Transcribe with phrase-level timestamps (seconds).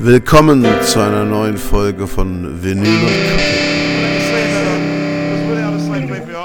[0.00, 3.10] Willkommen zu einer neuen Folge von Vinyl und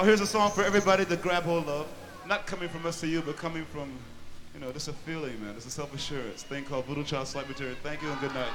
[0.04, 1.86] Here's a song for everybody to grab hold of.
[2.28, 3.90] Not coming from you, but coming from,
[4.56, 5.54] you know, just a feeling, man.
[5.56, 7.76] It's a self-assurance thing called Voodoo Child Slight Material.
[7.84, 8.50] Thank you and good night.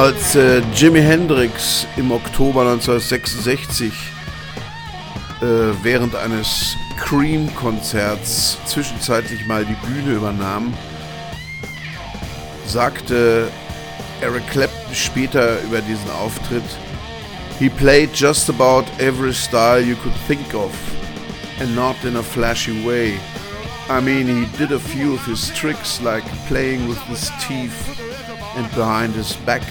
[0.00, 3.92] Als äh, Jimi Hendrix im Oktober 1966
[5.42, 5.44] äh,
[5.82, 10.72] während eines Cream-Konzerts zwischenzeitlich mal die Bühne übernahm,
[12.66, 13.50] sagte
[14.22, 16.64] Eric Clapton später über diesen Auftritt,
[17.58, 20.72] He played just about every style you could think of,
[21.60, 23.20] and not in a flashy way.
[23.90, 28.00] I mean, he did a few of his tricks like playing with his teeth
[28.56, 29.62] and behind his back,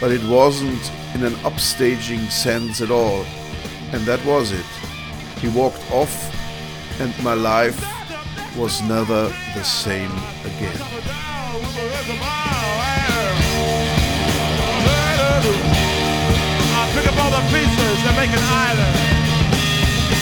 [0.00, 3.24] but it wasn't in an upstaging sense at all.
[3.92, 4.64] And that was it.
[5.40, 6.14] He walked off,
[7.00, 7.78] and my life
[8.56, 10.12] was never the same
[10.44, 10.80] again.
[16.94, 18.96] Pick up all the pieces and make an island.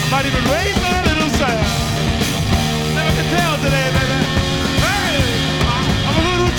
[0.04, 1.08] I might even raise little.
[1.38, 4.18] Never can tell today, baby.
[4.82, 5.22] Hey,
[6.08, 6.52] I'm a little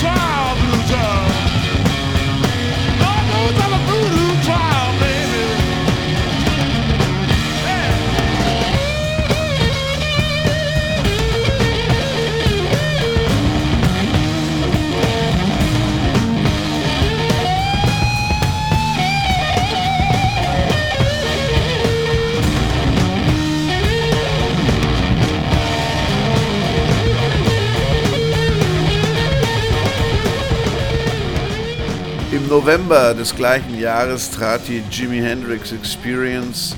[32.50, 36.76] November des gleichen Jahres trat die Jimi Hendrix Experience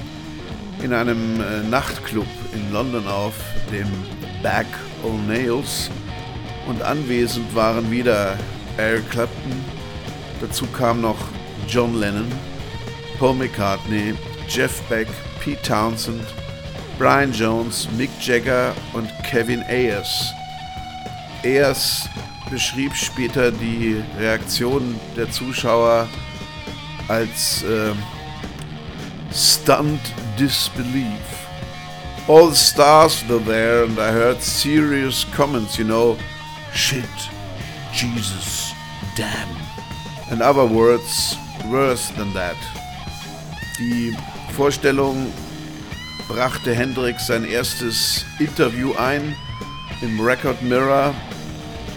[0.82, 3.32] in einem äh, Nachtclub in London auf,
[3.72, 3.88] dem
[4.42, 4.66] Back
[5.02, 5.88] O'Neills.
[6.68, 8.36] Und anwesend waren wieder
[8.76, 9.64] Eric Clapton,
[10.42, 11.16] dazu kam noch
[11.66, 12.30] John Lennon,
[13.18, 14.12] Paul McCartney,
[14.48, 15.08] Jeff Beck,
[15.40, 16.26] Pete Townsend,
[16.98, 20.34] Brian Jones, Mick Jagger und Kevin Ayers.
[21.42, 22.10] Ayers
[22.52, 26.06] beschrieb später die Reaktion der Zuschauer
[27.08, 27.92] als äh,
[29.32, 30.00] stunned
[30.38, 31.48] disbelief.
[32.28, 36.18] All the stars were there and I heard serious comments, you know,
[36.74, 37.04] shit,
[37.90, 38.74] Jesus,
[39.16, 39.48] damn,
[40.30, 41.36] and other words
[41.70, 42.56] worse than that.
[43.78, 44.14] Die
[44.54, 45.32] Vorstellung
[46.28, 49.34] brachte Hendrix sein erstes Interview ein
[50.02, 51.14] im Record Mirror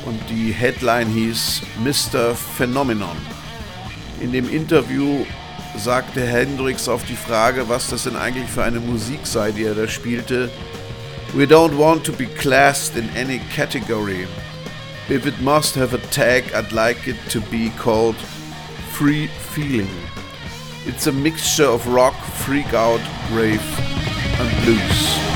[0.06, 2.36] und die Headline hieß Mr.
[2.36, 3.18] Phenomenon.
[4.22, 5.26] In dem Interview
[5.78, 9.76] sagte Hendrix auf die Frage, was das denn eigentlich für eine Musik sei, die er
[9.76, 10.50] da spielte,
[11.34, 14.26] We don't want to be classed in any category.
[15.10, 18.16] If it must have a tag, I'd like it to be called
[18.94, 19.90] Free Feeling.
[20.86, 22.16] It's a mixture of rock,
[22.46, 23.02] freak out,
[23.34, 23.62] rave
[24.40, 25.35] and blues.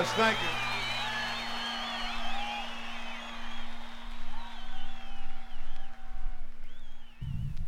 [0.00, 0.08] Much.
[0.16, 0.48] Thank you.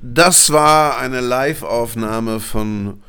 [0.00, 3.02] Das war eine Live-Aufnahme von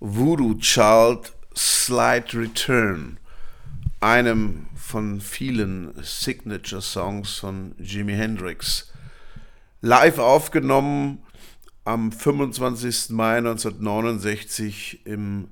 [0.00, 3.18] Voodoo Child Slight Return,
[4.00, 8.92] einem von vielen Signature-Songs von Jimi Hendrix.
[9.80, 11.18] Live aufgenommen
[11.84, 13.10] am 25.
[13.10, 15.48] Mai 1969 im,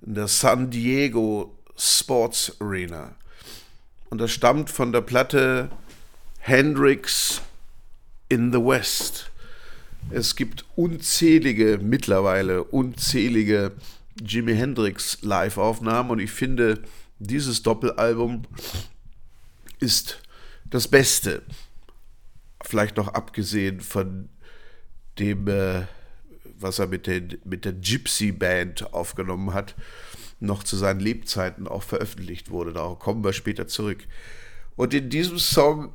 [0.00, 3.14] in der San Diego Sports Arena.
[4.10, 5.70] Und das stammt von der Platte
[6.38, 7.40] Hendrix
[8.28, 9.30] in the West.
[10.10, 13.72] Es gibt unzählige, mittlerweile unzählige
[14.20, 16.82] Jimi Hendrix Live-Aufnahmen und ich finde,
[17.18, 18.42] dieses Doppelalbum
[19.80, 20.20] ist
[20.64, 21.42] das Beste.
[22.62, 24.28] Vielleicht noch abgesehen von
[25.18, 25.82] dem, äh,
[26.58, 29.74] was er mit der, mit der Gypsy Band aufgenommen hat,
[30.40, 32.72] noch zu seinen Lebzeiten auch veröffentlicht wurde.
[32.72, 34.06] Darauf kommen wir später zurück.
[34.76, 35.92] Und in diesem Song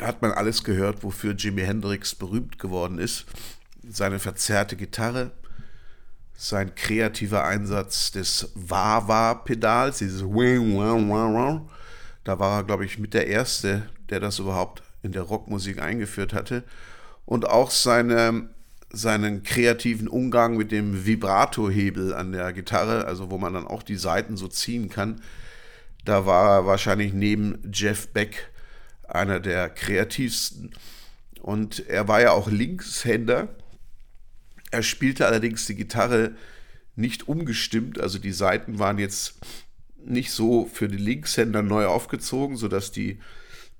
[0.00, 3.26] hat man alles gehört, wofür Jimi Hendrix berühmt geworden ist.
[3.88, 5.32] Seine verzerrte Gitarre,
[6.36, 14.20] sein kreativer Einsatz des Wah-Wah-Pedals, dieses Da war er, glaube ich, mit der Erste, der
[14.20, 16.64] das überhaupt in der Rockmusik eingeführt hatte.
[17.24, 18.50] Und auch seine,
[18.90, 23.96] seinen kreativen Umgang mit dem Vibrato-Hebel an der Gitarre, also wo man dann auch die
[23.96, 25.20] Saiten so ziehen kann.
[26.04, 28.50] Da war er wahrscheinlich neben Jeff Beck
[29.06, 30.70] einer der kreativsten.
[31.42, 33.48] Und er war ja auch Linkshänder.
[34.70, 36.32] Er spielte allerdings die Gitarre
[36.96, 39.38] nicht umgestimmt, also die Saiten waren jetzt
[40.04, 43.18] nicht so für die Linkshänder neu aufgezogen, sodass die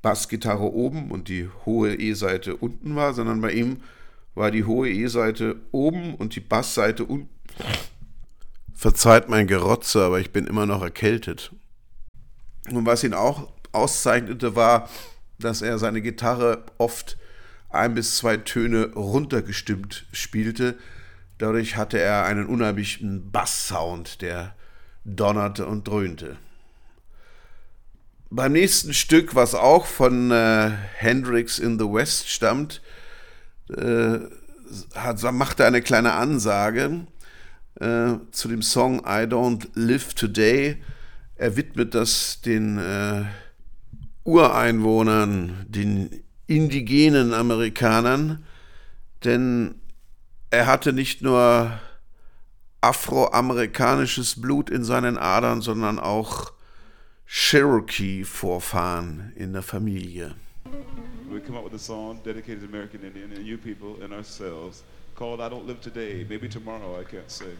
[0.03, 3.79] Bassgitarre oben und die hohe E-Seite unten war, sondern bei ihm
[4.38, 7.28] war die hohe E-Seite oben und die Bassseite unten.
[8.75, 11.52] Verzeiht mein Gerotze, aber ich bin immer noch erkältet.
[12.71, 14.88] Und was ihn auch auszeichnete, war,
[15.38, 17.18] dass er seine Gitarre oft
[17.71, 20.78] ein bis zwei Töne runtergestimmt spielte.
[21.38, 24.54] Dadurch hatte er einen unheimlichen Basssound, der
[25.04, 26.37] donnerte und dröhnte.
[28.30, 32.83] Beim nächsten Stück, was auch von äh, Hendrix in the West stammt,
[33.77, 34.19] äh,
[34.95, 37.07] hat, machte eine kleine Ansage
[37.81, 40.83] äh, zu dem Song I Don't Live Today.
[41.37, 43.25] Er widmet das den äh,
[44.25, 48.45] Ureinwohnern, den indigenen Amerikanern,
[49.25, 49.77] denn
[50.51, 51.79] er hatte nicht nur
[52.81, 56.53] afroamerikanisches Blut in seinen Adern, sondern auch
[57.27, 60.35] Cherokee-Vorfahren in der Familie.
[61.31, 64.83] We come up with a song dedicated to American Indian and you people and ourselves
[65.15, 66.27] called I Don't Live Today.
[66.29, 67.57] Maybe tomorrow I can't sing.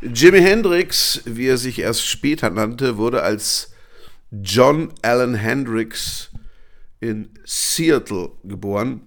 [0.00, 3.72] Jimi Hendrix, wie er sich erst später nannte, wurde als
[4.30, 6.30] John Allen Hendrix
[7.00, 9.00] in Seattle geboren.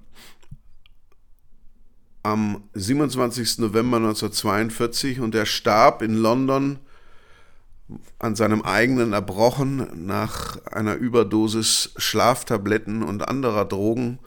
[2.23, 3.59] Am 27.
[3.59, 6.79] November 1942 und er starb in London
[8.19, 14.19] an seinem eigenen Erbrochen nach einer Überdosis Schlaftabletten und anderer Drogen,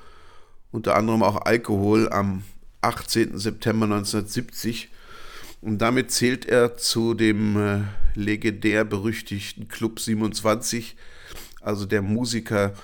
[0.73, 2.43] unter anderem auch Alkohol, am
[2.81, 3.39] 18.
[3.39, 4.91] September 1970
[5.65, 7.81] und damit zählt er zu dem äh,
[8.15, 10.95] legendär berüchtigten Club 27,
[11.63, 12.75] also der Musiker,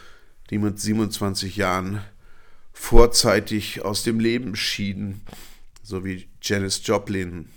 [0.48, 2.00] die mit 27 Jahren
[2.72, 5.20] vorzeitig aus dem Leben schieden,
[5.82, 7.50] so wie Janis Joplin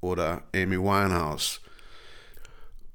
[0.00, 1.60] oder Amy Winehouse.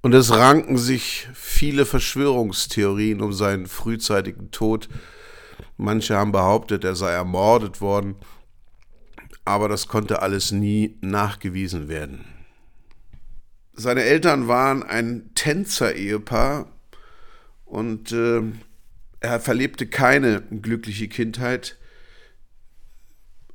[0.02, 4.88] Und es ranken sich viele Verschwörungstheorien um seinen frühzeitigen Tod.
[5.76, 8.16] Manche haben behauptet, er sei ermordet worden
[9.46, 12.26] aber das konnte alles nie nachgewiesen werden.
[13.74, 16.68] Seine Eltern waren ein Tänzer-Ehepaar
[17.66, 18.42] und äh,
[19.20, 21.78] er verlebte keine glückliche Kindheit.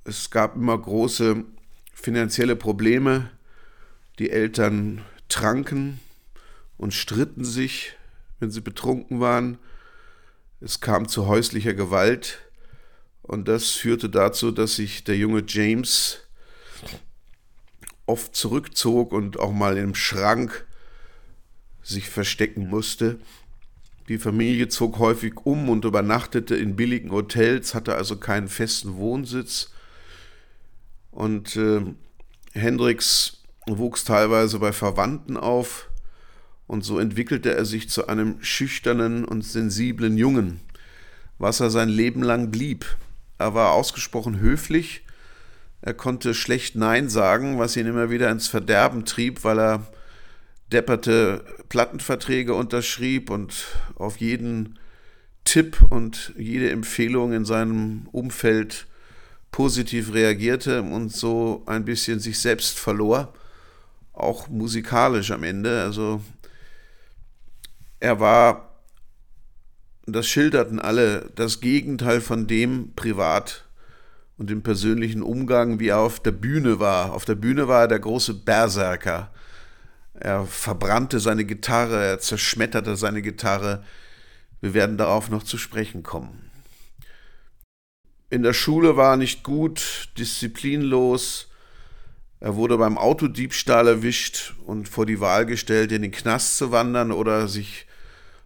[0.04, 1.44] Es gab immer große
[1.92, 3.30] finanzielle Probleme.
[4.18, 6.00] Die Eltern tranken
[6.76, 7.96] und stritten sich,
[8.38, 9.58] wenn sie betrunken waren.
[10.60, 12.38] Es kam zu häuslicher Gewalt
[13.30, 16.18] Und das führte dazu, dass sich der junge James
[18.04, 20.66] oft zurückzog und auch mal im Schrank
[21.80, 23.20] sich verstecken musste.
[24.08, 29.70] Die Familie zog häufig um und übernachtete in billigen Hotels, hatte also keinen festen Wohnsitz.
[31.12, 31.82] Und äh,
[32.52, 35.88] Hendrix wuchs teilweise bei Verwandten auf
[36.66, 40.58] und so entwickelte er sich zu einem schüchternen und sensiblen Jungen,
[41.38, 42.86] was er sein Leben lang blieb.
[43.40, 45.02] Er war ausgesprochen höflich,
[45.80, 49.86] er konnte schlecht Nein sagen, was ihn immer wieder ins Verderben trieb, weil er
[50.70, 54.78] depperte Plattenverträge unterschrieb und auf jeden
[55.44, 58.86] Tipp und jede Empfehlung in seinem Umfeld
[59.52, 63.32] positiv reagierte und so ein bisschen sich selbst verlor,
[64.12, 65.80] auch musikalisch am Ende.
[65.80, 66.20] Also
[68.00, 68.69] er war,
[70.12, 73.64] das schilderten alle, das Gegenteil von dem privat
[74.36, 77.12] und im persönlichen Umgang, wie er auf der Bühne war.
[77.12, 79.30] Auf der Bühne war er der große Berserker
[80.20, 83.82] er verbrannte seine Gitarre, er zerschmetterte seine Gitarre.
[84.60, 86.50] Wir werden darauf noch zu sprechen kommen.
[88.28, 91.48] In der Schule war er nicht gut, disziplinlos.
[92.38, 97.12] Er wurde beim Autodiebstahl erwischt und vor die Wahl gestellt, in den Knast zu wandern
[97.12, 97.86] oder sich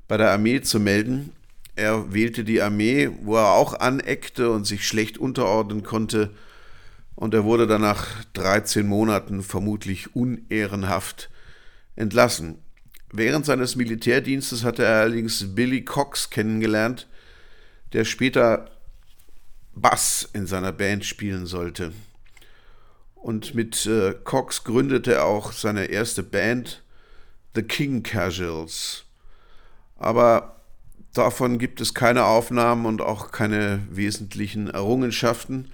[0.06, 1.32] bei der Armee zu melden.
[1.76, 6.30] Er wählte die Armee, wo er auch aneckte und sich schlecht unterordnen konnte.
[7.16, 11.30] Und er wurde dann nach 13 Monaten vermutlich unehrenhaft
[11.96, 12.58] entlassen.
[13.12, 17.08] Während seines Militärdienstes hatte er allerdings Billy Cox kennengelernt,
[17.92, 18.70] der später
[19.74, 21.92] Bass in seiner Band spielen sollte.
[23.14, 26.82] Und mit äh, Cox gründete er auch seine erste Band,
[27.54, 29.04] The King Casuals.
[29.96, 30.53] Aber
[31.14, 35.70] davon gibt es keine Aufnahmen und auch keine wesentlichen Errungenschaften.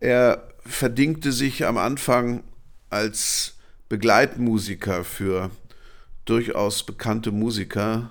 [0.00, 2.42] Er verdingte sich am Anfang
[2.90, 3.56] als
[3.88, 5.50] Begleitmusiker für
[6.24, 8.10] durchaus bekannte Musiker.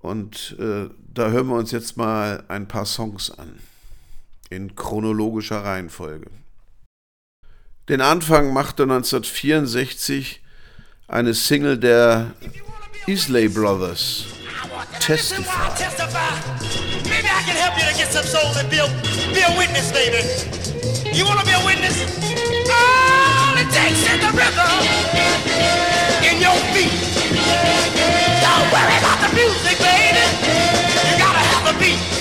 [0.00, 3.58] Und äh, da hören wir uns jetzt mal ein paar Songs an,
[4.50, 6.30] in chronologischer Reihenfolge.
[7.88, 10.40] Den Anfang machte 1964
[11.08, 12.32] eine Single der
[13.06, 14.24] Isley Brothers,
[15.00, 15.70] Testify.
[17.06, 18.86] Maybe I can help you to get some soul and be a,
[19.34, 20.22] be a witness, baby.
[21.14, 22.02] You want to be a witness?
[22.66, 24.82] All it takes is the rhythm
[26.26, 26.94] in your feet.
[28.42, 30.24] Don't worry about the music, baby.
[31.06, 32.11] You gotta have the beat.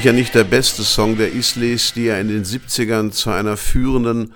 [0.00, 4.32] Sicher nicht der beste Song der Isleys, die ja in den 70ern zu einer führenden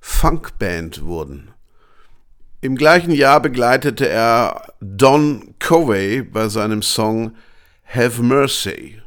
[0.00, 1.52] Funkband wurden.
[2.60, 7.36] Im gleichen Jahr begleitete er Don Covey bei seinem Song
[7.86, 9.00] Have Mercy.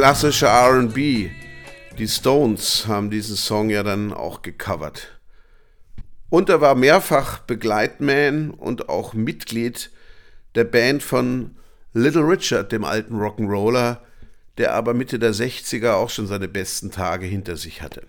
[0.00, 1.28] Klassische RB.
[1.98, 5.20] Die Stones haben diesen Song ja dann auch gecovert.
[6.30, 9.90] Und er war mehrfach Begleitman und auch Mitglied
[10.54, 11.54] der Band von
[11.92, 13.98] Little Richard, dem alten Rock'n'Roller,
[14.56, 18.02] der aber Mitte der 60er auch schon seine besten Tage hinter sich hatte.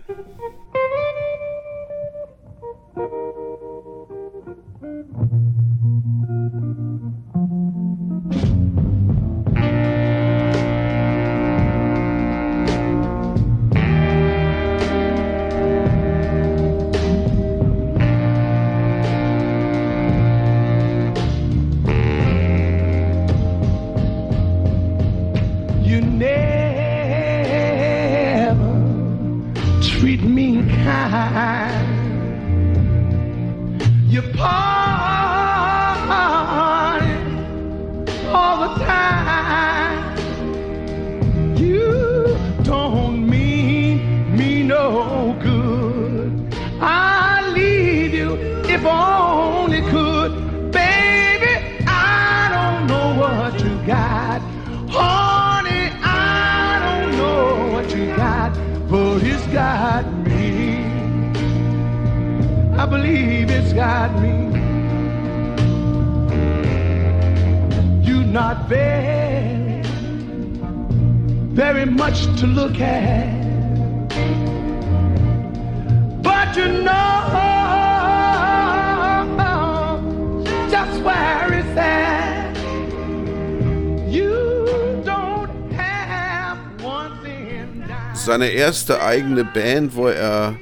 [88.72, 90.58] Erste eigene Band, wo er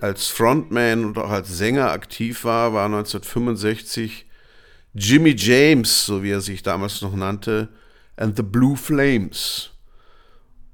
[0.00, 4.24] als Frontman und auch als Sänger aktiv war, war 1965
[4.94, 7.68] Jimmy James, so wie er sich damals noch nannte,
[8.16, 9.68] and the Blue Flames.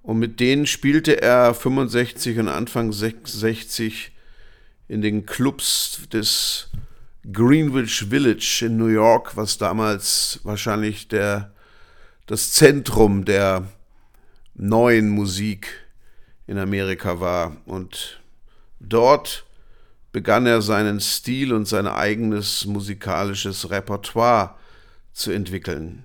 [0.03, 4.13] Und mit denen spielte er 65 und Anfang 66
[4.87, 6.71] in den Clubs des
[7.33, 11.53] Greenwich Village in New York, was damals wahrscheinlich der,
[12.27, 13.67] das Zentrum der
[14.55, 15.88] neuen Musik
[16.49, 17.57] in Amerika war.
[17.67, 18.21] Und
[18.81, 19.45] dort
[20.11, 24.57] begann er seinen Stil und sein eigenes musikalisches Repertoire
[25.13, 26.05] zu entwickeln.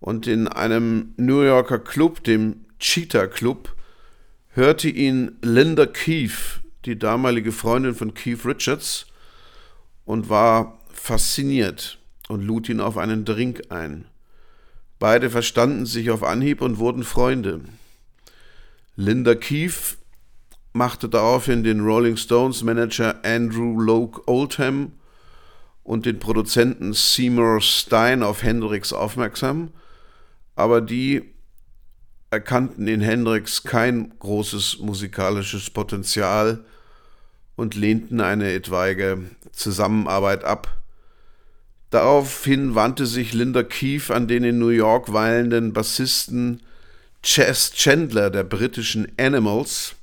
[0.00, 3.74] Und in einem New Yorker Club, dem Cheetah Club,
[4.50, 9.06] hörte ihn Linda Keefe, die damalige Freundin von Keith Richards,
[10.04, 14.06] und war fasziniert und lud ihn auf einen Drink ein.
[15.00, 17.60] Beide verstanden sich auf Anhieb und wurden Freunde.
[19.00, 19.96] Linda Keefe
[20.72, 24.90] machte daraufhin den Rolling Stones Manager Andrew Loke Oldham
[25.84, 29.70] und den Produzenten Seymour Stein auf Hendrix aufmerksam,
[30.56, 31.32] aber die
[32.32, 36.64] erkannten in Hendrix kein großes musikalisches Potenzial
[37.54, 40.76] und lehnten eine etwaige Zusammenarbeit ab.
[41.90, 46.62] Daraufhin wandte sich Linda Keefe an den in New York weilenden Bassisten
[47.28, 49.96] Chess Chandler der britischen Animals,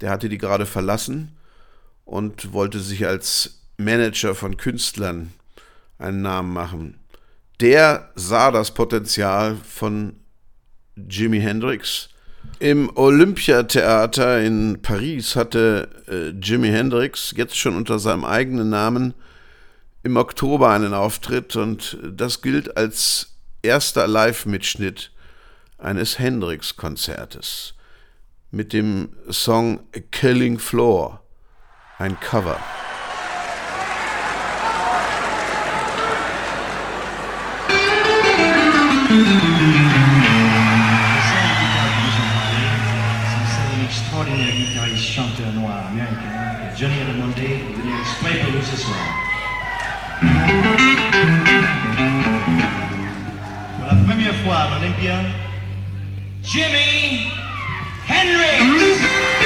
[0.00, 1.36] der hatte die gerade verlassen
[2.04, 5.32] und wollte sich als Manager von Künstlern
[5.96, 6.98] einen Namen machen.
[7.60, 10.16] Der sah das Potenzial von
[10.96, 12.08] Jimi Hendrix.
[12.58, 19.14] Im Olympiatheater in Paris hatte äh, Jimi Hendrix jetzt schon unter seinem eigenen Namen
[20.02, 25.12] im Oktober einen Auftritt und das gilt als erster Live-Mitschnitt
[25.78, 27.74] eines Hendrix-Konzertes
[28.50, 31.20] mit dem Song Killing Floor,
[31.98, 32.58] ein Cover.
[43.84, 46.36] extraordinaire guitariste chanteur noir américain
[46.76, 48.98] Johnny Raimondi est venu exprès pour nous ce soir.
[53.78, 55.14] Pour la première fois à l'Olympia,
[56.46, 57.26] Jimmy
[58.06, 59.45] Henry.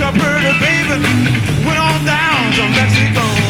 [0.00, 1.04] Pretty baby
[1.66, 3.41] went on down to Mexico.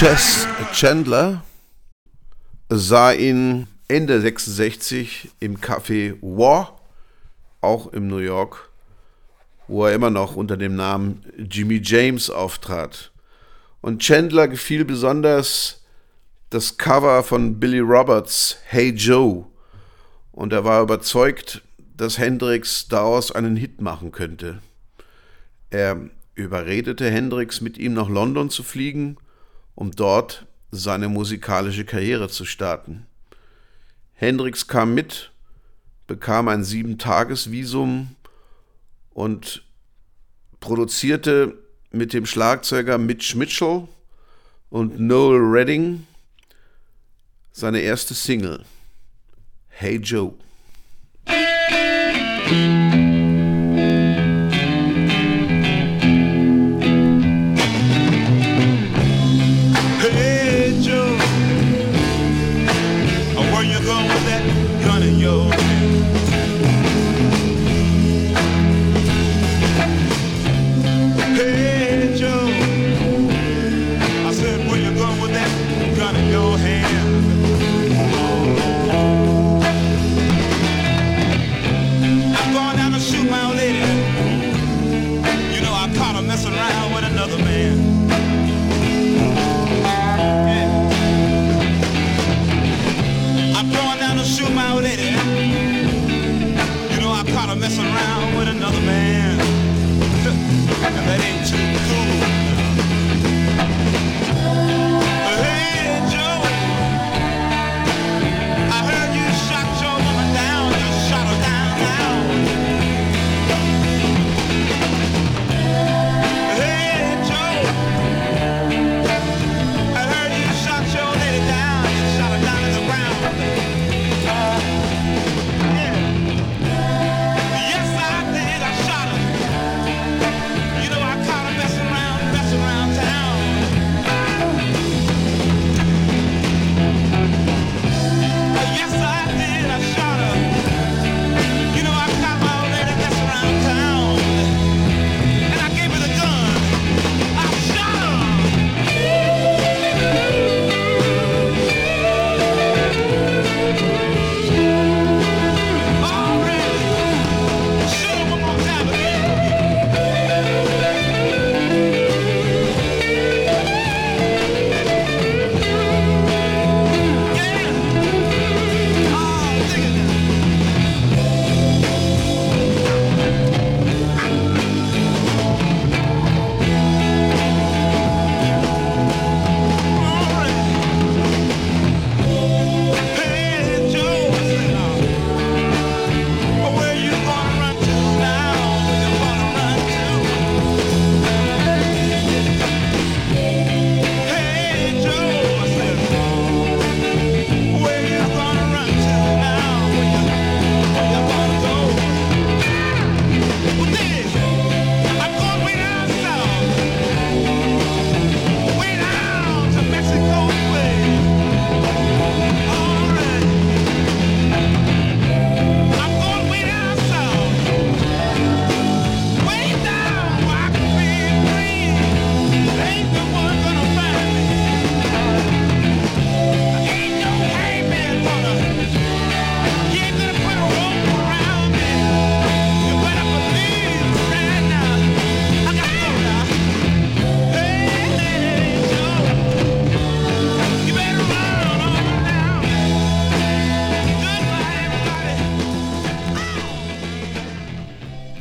[0.00, 1.44] Chess Chandler
[2.70, 6.80] sah ihn Ende 66 im Café War,
[7.60, 8.70] auch in New York,
[9.68, 13.12] wo er immer noch unter dem Namen Jimmy James auftrat.
[13.82, 15.84] Und Chandler gefiel besonders
[16.48, 19.44] das Cover von Billy Roberts Hey Joe
[20.32, 21.60] und er war überzeugt,
[21.94, 24.62] dass Hendrix daraus einen Hit machen könnte.
[25.68, 29.18] Er überredete Hendrix, mit ihm nach London zu fliegen
[29.74, 33.06] um dort seine musikalische Karriere zu starten.
[34.12, 35.30] Hendrix kam mit,
[36.06, 38.14] bekam ein Sieben-Tages-Visum
[39.10, 39.64] und
[40.60, 41.54] produzierte
[41.90, 43.88] mit dem Schlagzeuger Mitch Mitchell
[44.68, 46.06] und Noel Redding
[47.52, 48.64] seine erste Single,
[49.68, 50.34] Hey Joe.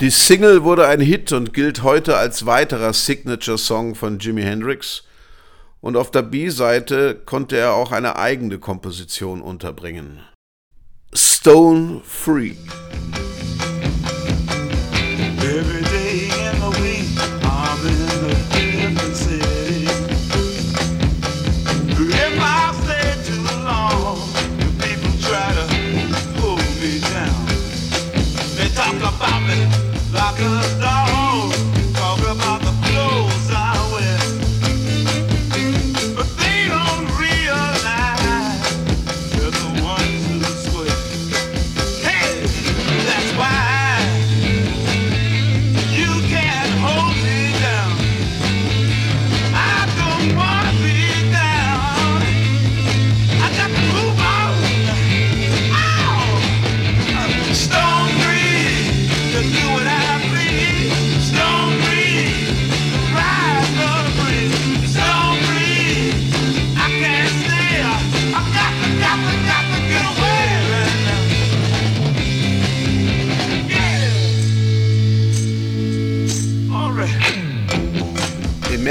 [0.09, 5.03] Die Single wurde ein Hit und gilt heute als weiterer Signature-Song von Jimi Hendrix.
[5.81, 10.21] Und auf der B-Seite konnte er auch eine eigene Komposition unterbringen.
[11.13, 12.55] Stone Free.
[15.43, 15.78] Every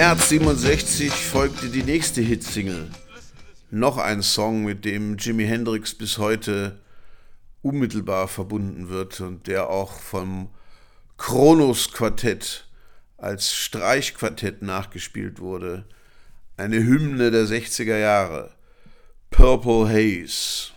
[0.09, 2.89] März 67 folgte die nächste Hitsingle.
[3.71, 6.81] Noch ein Song, mit dem Jimi Hendrix bis heute
[7.61, 10.49] unmittelbar verbunden wird und der auch vom
[11.19, 12.71] Kronos Quartett
[13.19, 15.85] als Streichquartett nachgespielt wurde.
[16.57, 18.53] Eine Hymne der 60er Jahre.
[19.29, 20.73] Purple Haze.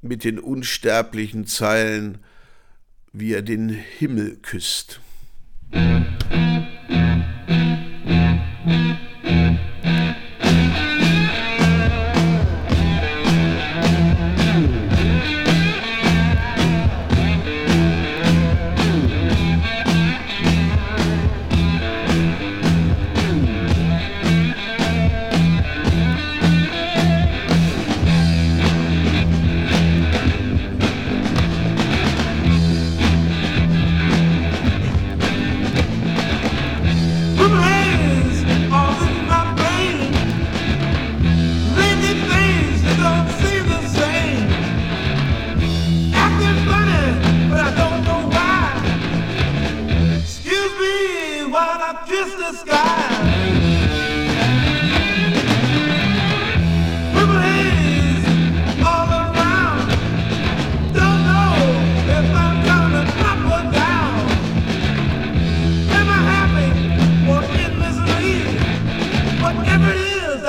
[0.00, 2.18] Mit den unsterblichen Zeilen,
[3.12, 5.00] wie er den Himmel küsst.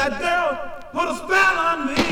[0.09, 2.02] that girl put a spell on me.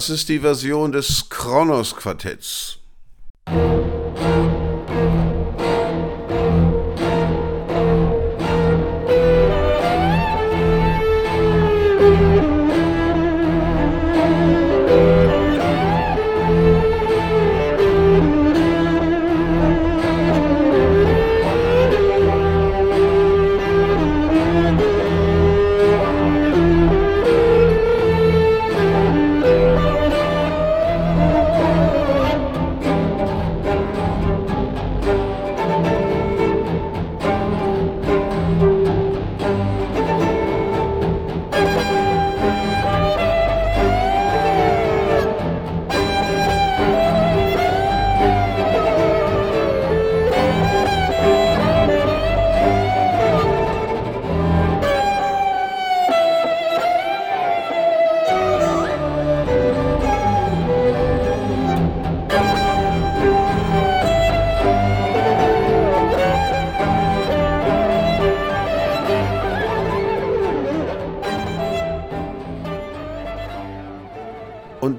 [0.00, 2.59] Das ist die Version des Kronos Quartetts.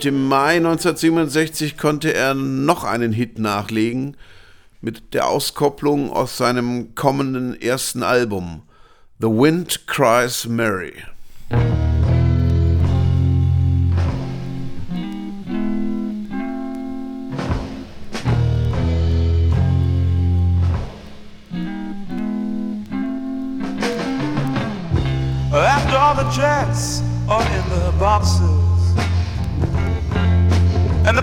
[0.01, 4.17] Und im Mai 1967 konnte er noch einen Hit nachlegen
[4.81, 8.63] mit der Auskopplung aus seinem kommenden ersten Album
[9.19, 10.93] The Wind Cries Mary.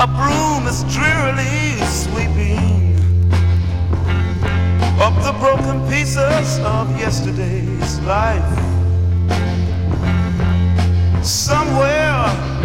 [0.00, 2.96] A broom is drearily sweeping
[4.98, 8.42] up the broken pieces of yesterday's life.
[11.22, 12.14] Somewhere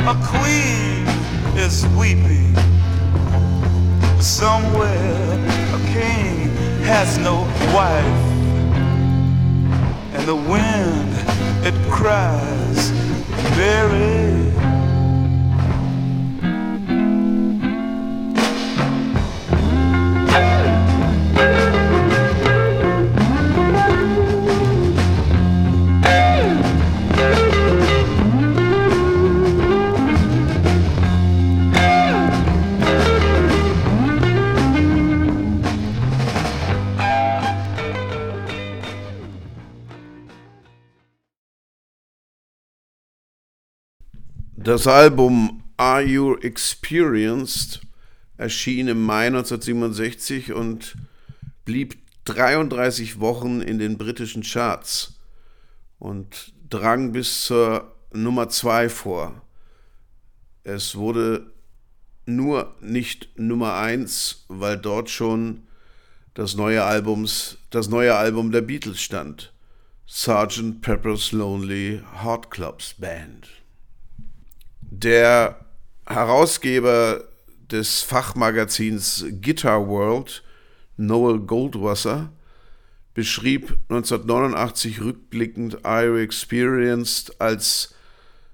[0.08, 1.06] a queen
[1.58, 2.56] is weeping.
[4.22, 5.34] Somewhere
[5.76, 6.48] a king
[6.86, 7.42] has no
[7.76, 8.24] wife.
[10.16, 12.94] And the wind, it cries,
[13.58, 14.55] Mary.
[44.66, 47.82] Das Album Are You Experienced
[48.36, 50.96] erschien im Mai 1967 und
[51.66, 55.20] blieb 33 Wochen in den britischen Charts
[56.00, 59.40] und drang bis zur Nummer 2 vor.
[60.64, 61.54] Es wurde
[62.26, 65.68] nur nicht Nummer 1, weil dort schon
[66.34, 69.54] das neue, Albums, das neue Album der Beatles stand.
[70.08, 70.82] Sgt.
[70.82, 73.48] Pepper's Lonely Heart Clubs Band.
[74.98, 75.60] Der
[76.08, 77.26] Herausgeber
[77.70, 80.42] des Fachmagazins Guitar World,
[80.96, 82.32] Noel Goldwasser,
[83.14, 87.94] beschrieb 1989 rückblickend You Experienced als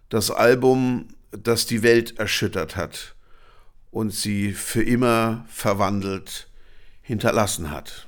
[0.10, 3.14] das Album, das die Welt erschüttert hat
[3.92, 6.48] und sie für immer verwandelt
[7.04, 8.08] hinterlassen hat.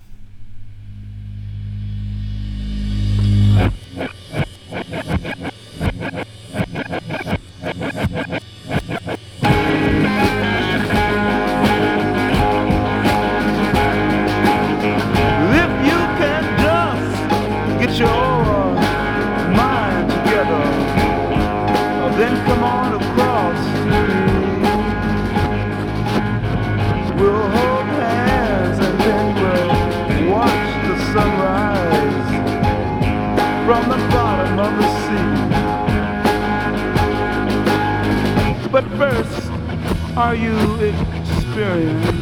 [40.16, 42.13] Are you experienced?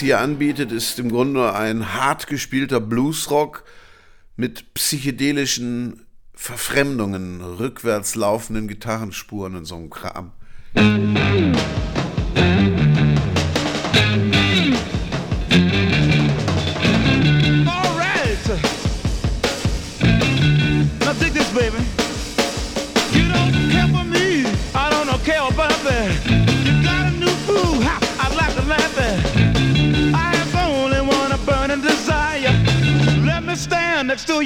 [0.00, 3.64] Hier anbietet, ist im Grunde ein hart gespielter Bluesrock
[4.36, 10.32] mit psychedelischen Verfremdungen, rückwärts laufenden Gitarrenspuren und so einem Kram.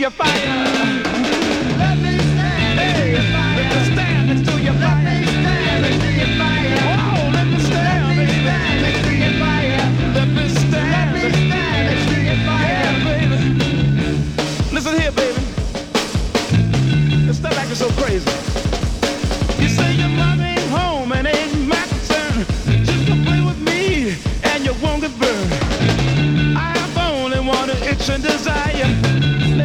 [0.05, 1.14] Your fire.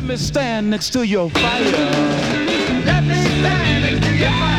[0.10, 1.64] me stand next to your fire.
[2.84, 4.59] Let me stand next to your fire.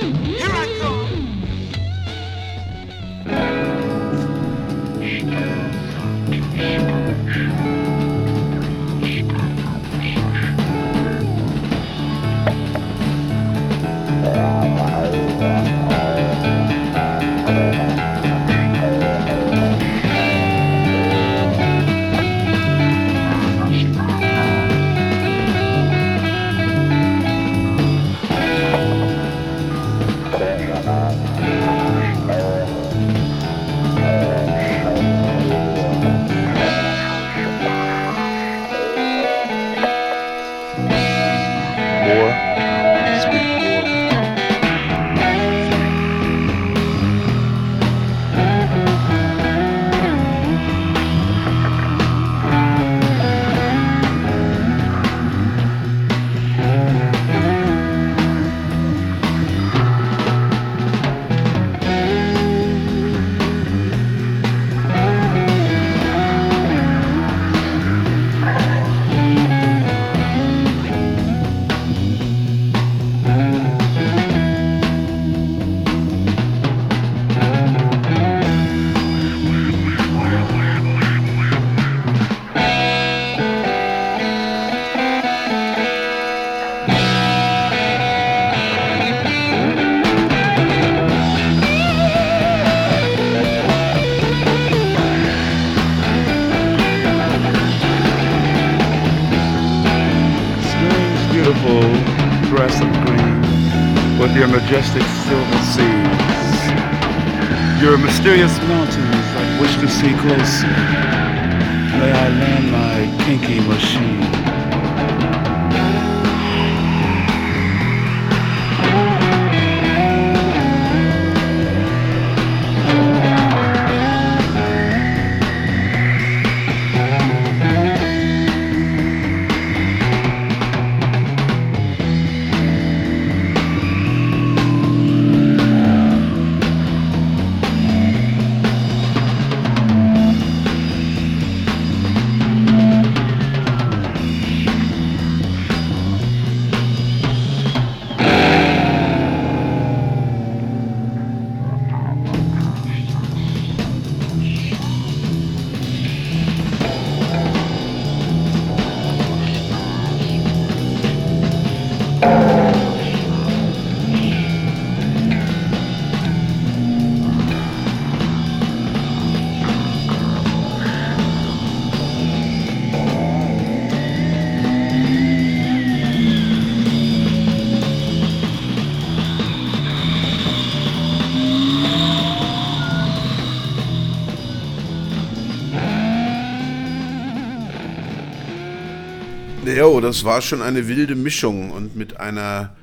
[189.63, 192.75] Jo, das war schon eine wilde Mischung und mit einer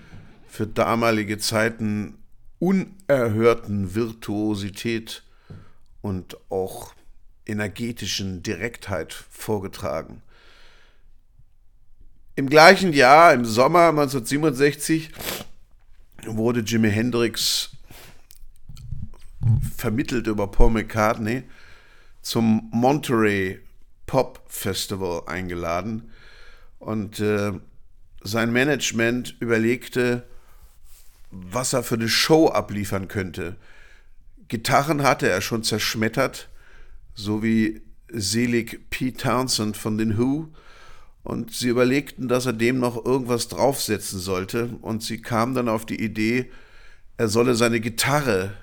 [0.49, 2.19] für damalige Zeiten
[2.61, 5.25] unerhörten Virtuosität
[6.03, 6.95] und auch
[7.47, 10.23] energetischen Direktheit vorgetragen.
[12.37, 15.11] Im gleichen Jahr, im Sommer 1967,
[16.27, 17.71] wurde Jimi Hendrix
[19.77, 21.43] vermittelt über Paul McCartney
[22.23, 23.59] zum Monterey
[24.07, 26.13] Pop Festival eingeladen
[26.79, 27.53] und äh,
[28.23, 30.25] sein Management überlegte,
[31.31, 33.57] was er für eine Show abliefern könnte.
[34.49, 36.49] Gitarren hatte er schon zerschmettert,
[37.15, 40.49] so wie selig Pete Townsend von den Who.
[41.23, 44.71] Und sie überlegten, dass er dem noch irgendwas draufsetzen sollte.
[44.81, 46.51] Und sie kamen dann auf die Idee,
[47.19, 48.55] er solle seine Gitarre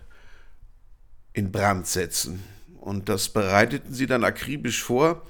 [1.34, 2.42] in Brand setzen.
[2.80, 5.22] Und das bereiteten sie dann akribisch vor.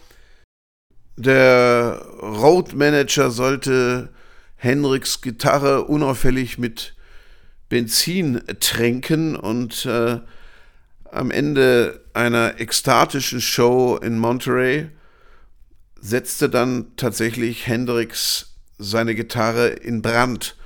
[1.18, 4.10] Der Road Manager sollte
[4.58, 6.94] Henriks Gitarre unauffällig mit
[7.70, 10.20] Benzin tränken und äh,
[11.10, 14.90] am Ende einer ekstatischen Show in Monterey
[16.00, 20.58] setzte dann tatsächlich Hendrix seine Gitarre in Brand,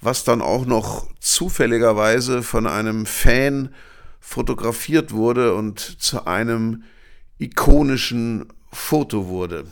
[0.00, 3.74] was dann auch noch zufälligerweise von einem Fan
[4.20, 6.84] fotografiert wurde und zu einem
[7.38, 9.66] ikonischen Foto wurde.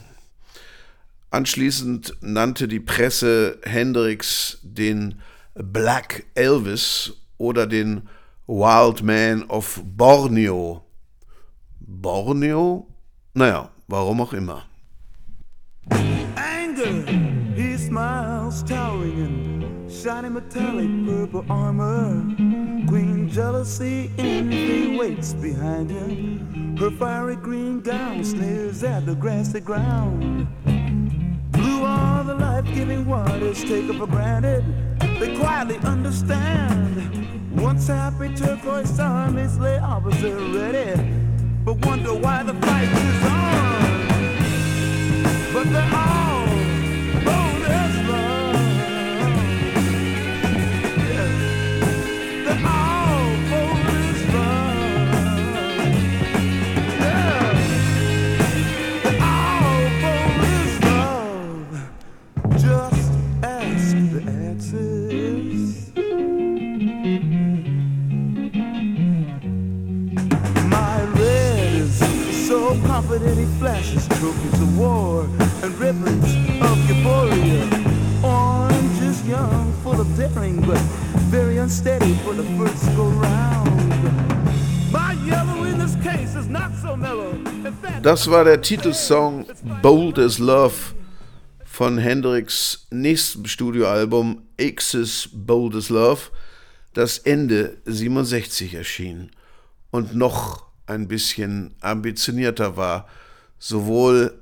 [1.31, 5.21] Anschließend nannte die Presse Hendrix den
[5.55, 8.09] Black Elvis oder den
[8.49, 10.85] Wild Man of Borneo.
[11.79, 12.89] Borneo?
[13.35, 14.65] Naja, warum auch immer.
[15.91, 17.07] Anger,
[17.55, 22.25] he smiles, towering in shiny metallic purple armor.
[22.89, 26.77] Queen jealousy, envy waits behind him.
[26.77, 30.49] Her fiery green gown sneers at the grassy ground.
[31.51, 34.65] Blue are the life-giving waters taken for granted.
[35.19, 37.51] They quietly understand.
[37.59, 41.01] Once happy turquoise armies lay opposite ready,
[41.65, 43.51] but wonder why the fight is on.
[45.53, 46.40] But they're all
[73.11, 75.23] confident he flashes trophies of war
[75.65, 76.25] and ribbons
[76.63, 77.65] of euphoria.
[78.23, 80.79] Orange is young, full of daring, but
[81.29, 84.93] very unsteady for the first go round.
[84.93, 87.35] My yellow in this case is not so mellow.
[88.03, 89.45] Das war der Titelsong
[89.83, 90.95] Bold as Love
[91.65, 96.31] von Hendrix nächstem Studioalbum Axis Bold as Love,
[96.95, 99.33] das Ende 67 erschien
[99.91, 103.09] und noch ein bisschen ambitionierter war,
[103.59, 104.39] sowohl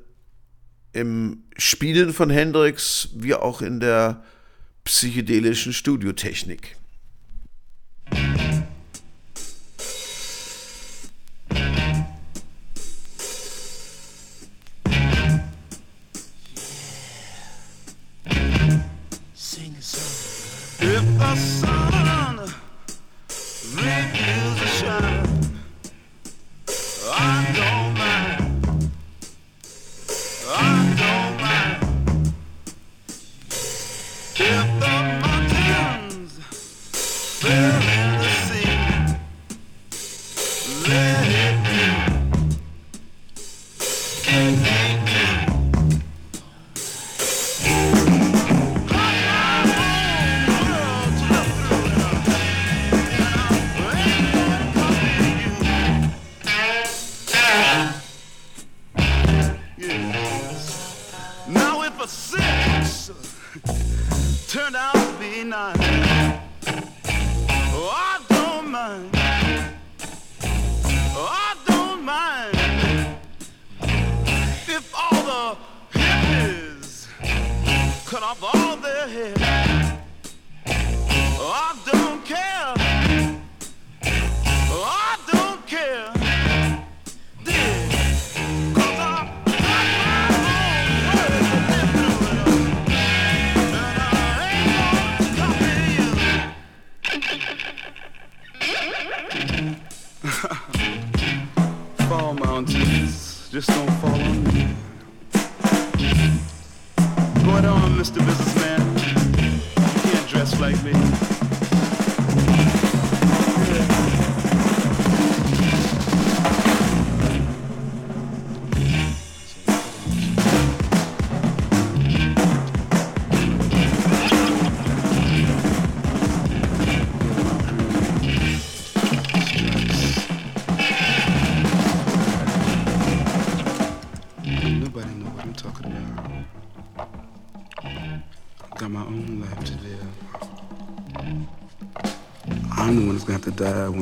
[0.92, 4.24] im Spielen von Hendrix wie auch in der
[4.84, 6.77] psychedelischen Studiotechnik.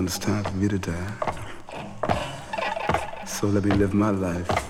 [0.06, 1.12] it's time for me to die.
[3.26, 4.65] So let me live my life.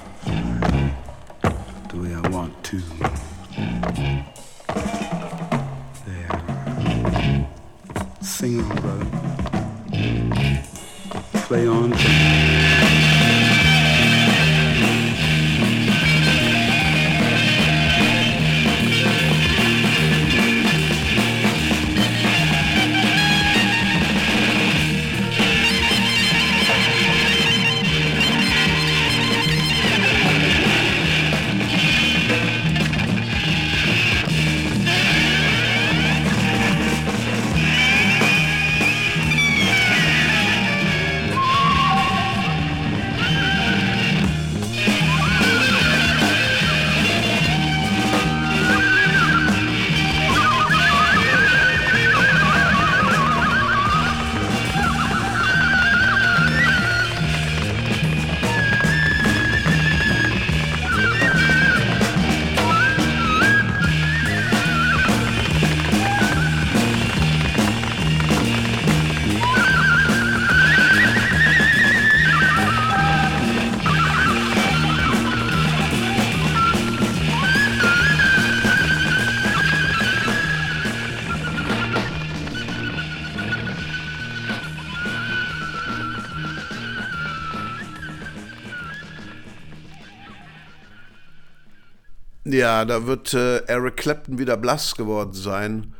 [92.67, 95.95] Ja, da wird äh, Eric Clapton wieder blass geworden sein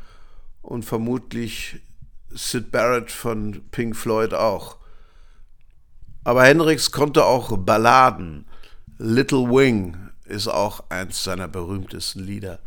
[0.61, 1.79] und vermutlich
[2.29, 4.75] Sid Barrett von Pink Floyd auch.
[6.25, 8.47] Aber Hendrix konnte auch Balladen.
[8.97, 9.95] Little Wing
[10.25, 12.59] ist auch eins seiner berühmtesten Lieder.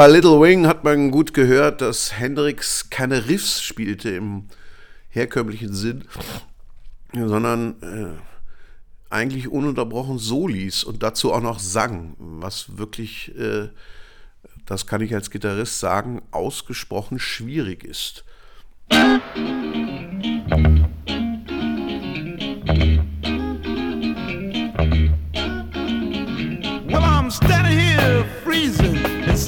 [0.00, 4.46] Bei Little Wing hat man gut gehört, dass Hendrix keine Riffs spielte im
[5.10, 6.06] herkömmlichen Sinn,
[7.12, 8.16] sondern äh,
[9.10, 13.68] eigentlich ununterbrochen Solis und dazu auch noch sang, was wirklich, äh,
[14.64, 18.24] das kann ich als Gitarrist sagen, ausgesprochen schwierig ist.
[18.90, 20.79] Musik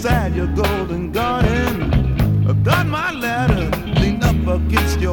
[0.05, 2.49] inside your golden garden.
[2.49, 5.12] I've got my ladder leaned up against your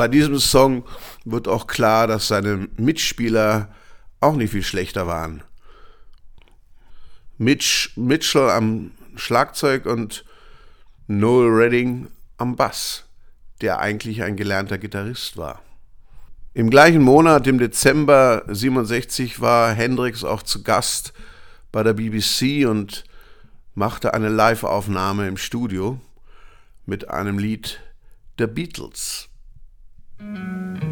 [0.00, 0.84] bei diesem Song
[1.26, 3.68] wird auch klar, dass seine Mitspieler
[4.18, 5.42] auch nicht viel schlechter waren.
[7.36, 10.24] Mitch Mitchell am Schlagzeug und
[11.06, 13.04] Noel Redding am Bass,
[13.60, 15.60] der eigentlich ein gelernter Gitarrist war.
[16.54, 21.12] Im gleichen Monat, im Dezember 67, war Hendrix auch zu Gast
[21.72, 23.04] bei der BBC und
[23.74, 26.00] machte eine Live-Aufnahme im Studio
[26.86, 27.82] mit einem Lied
[28.38, 29.29] der Beatles.
[30.20, 30.89] Música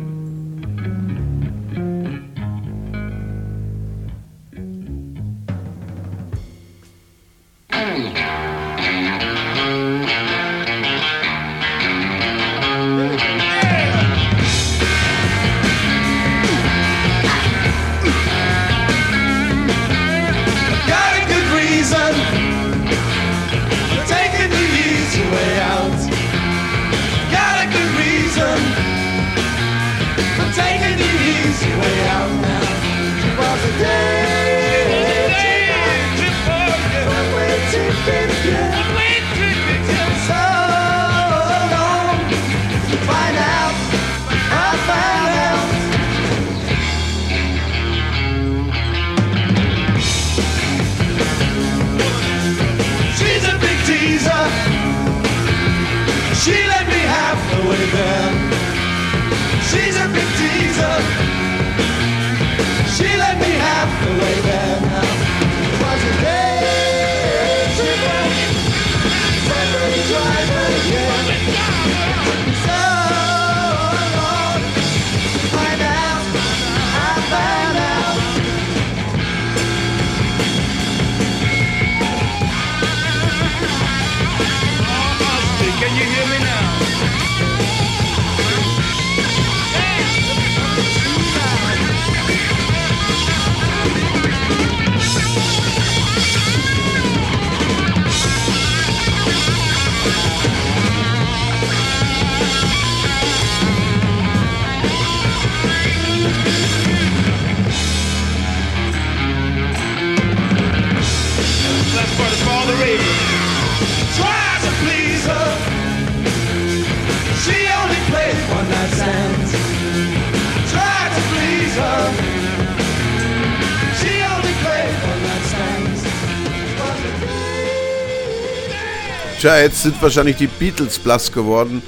[129.41, 131.81] Tja, jetzt sind wahrscheinlich die Beatles blass geworden,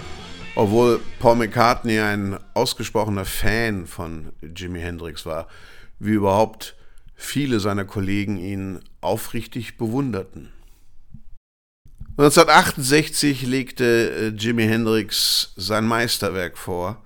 [0.55, 5.49] obwohl Paul McCartney ein ausgesprochener Fan von Jimi Hendrix war,
[5.99, 6.77] wie überhaupt
[7.17, 10.53] viele seiner Kollegen ihn aufrichtig bewunderten.
[12.19, 17.03] 1968 legte äh, Jimi Hendrix sein Meisterwerk vor,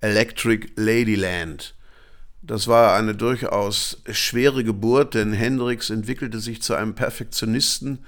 [0.00, 1.76] Electric Ladyland.
[2.42, 8.04] Das war eine durchaus schwere Geburt, denn Hendrix entwickelte sich zu einem Perfektionisten,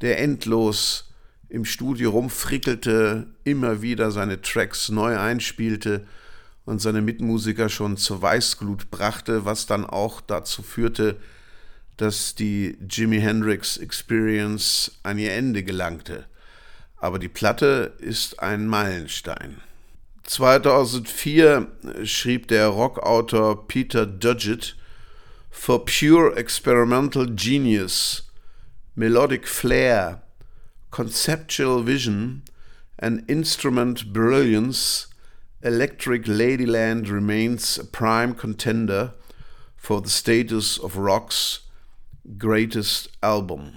[0.00, 1.12] der endlos
[1.48, 6.06] im Studio rumfrickelte, immer wieder seine Tracks neu einspielte
[6.64, 11.16] und seine Mitmusiker schon zur Weißglut brachte, was dann auch dazu führte,
[11.96, 16.26] dass die Jimi Hendrix Experience an ihr Ende gelangte.
[16.96, 19.60] Aber die Platte ist ein Meilenstein.
[20.24, 21.66] 2004
[22.04, 24.76] schrieb der Rockautor Peter Dudgett
[25.50, 28.27] For Pure Experimental Genius
[28.98, 30.20] melodic flair,
[30.90, 32.42] conceptual vision,
[32.98, 35.06] and instrument brilliance,
[35.62, 39.12] Electric Ladyland remains a prime contender
[39.76, 41.60] for the status of rock's
[42.36, 43.72] greatest album.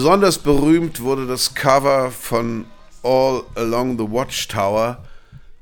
[0.00, 2.64] Besonders berühmt wurde das Cover von
[3.02, 5.04] All Along the Watchtower,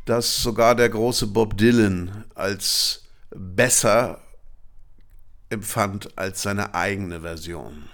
[0.04, 3.02] das sogar der große Bob Dylan als
[3.34, 4.20] besser
[5.48, 7.88] empfand als seine eigene Version.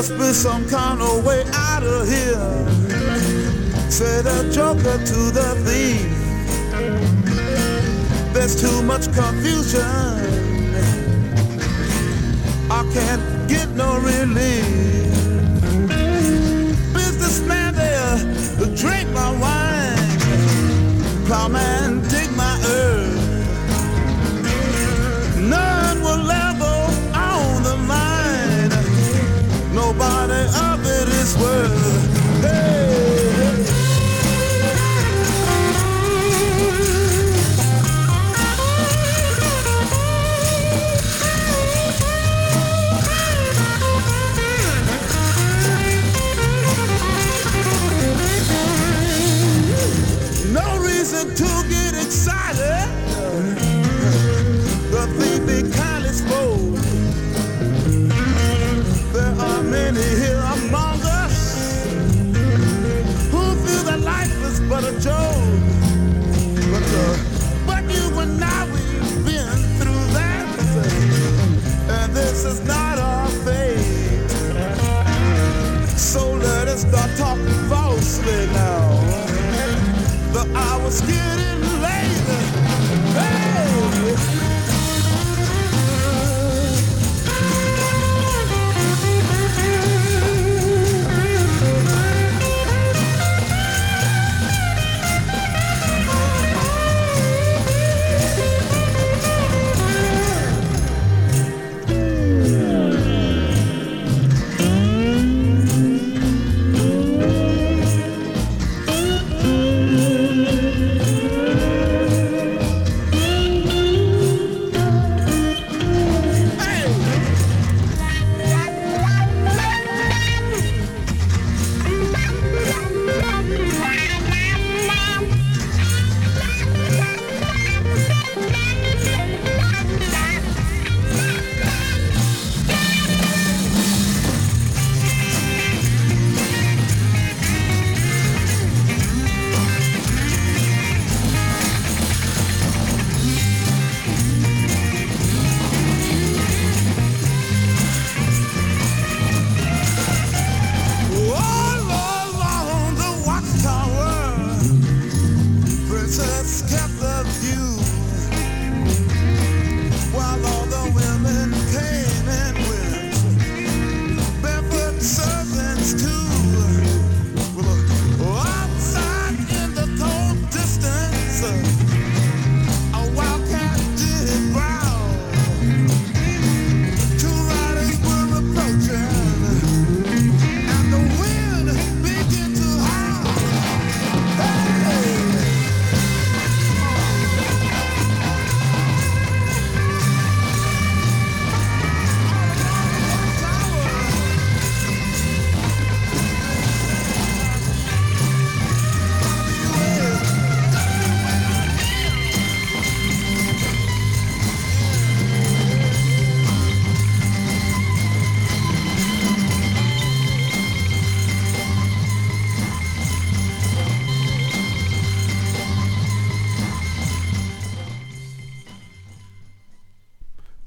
[0.00, 2.40] Must be some kind of way out of here.
[3.90, 6.08] Said a joker to the thief.
[8.32, 9.82] There's too much confusion.
[12.70, 14.64] I can't get no relief.
[16.94, 18.16] Businessman there,
[18.74, 20.18] drink my wine.
[21.26, 21.89] Plowman,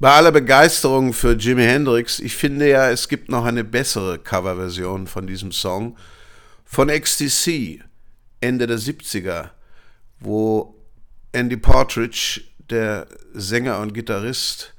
[0.04, 5.06] Bei aller Begeisterung für Jimi Hendrix, ich finde ja, es gibt noch eine bessere Coverversion
[5.06, 5.96] von diesem Song
[6.66, 7.82] von XTC,
[8.38, 9.52] Ende der 70er,
[10.20, 10.78] wo
[11.32, 14.74] Andy Partridge, der Sänger und Gitarrist,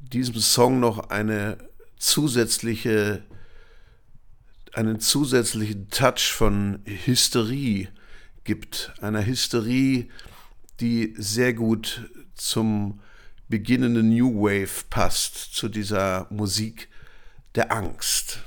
[0.00, 1.56] diesem Song noch eine
[1.96, 3.22] zusätzliche,
[4.74, 7.88] einen zusätzlichen Touch von Hysterie
[8.44, 8.92] gibt.
[9.00, 10.10] Einer Hysterie,
[10.78, 13.00] die sehr gut zum
[13.48, 16.88] beginnenden New Wave passt, zu dieser Musik
[17.54, 18.40] der Angst.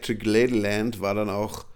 [0.00, 1.66] Electric Ladyland war dann auch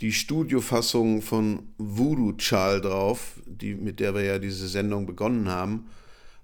[0.00, 5.88] die Studiofassung von Voodoo Child drauf, die, mit der wir ja diese Sendung begonnen haben.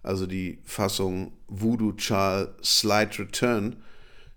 [0.02, 3.76] Also die Fassung Voodoo Child Slight Return.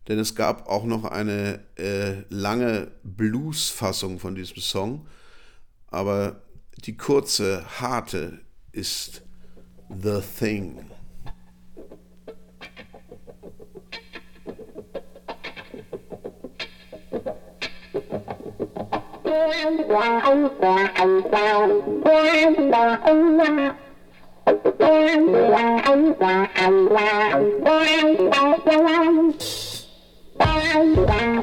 [0.08, 5.08] Denn es gab auch noch eine äh, lange Blues-Fassung von diesem Song.
[5.88, 6.42] Aber
[6.86, 8.42] die kurze, harte
[8.72, 9.24] ist
[9.90, 10.80] The Thing.
[31.14, 31.43] Bye.